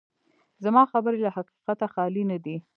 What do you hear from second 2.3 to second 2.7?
نه دي.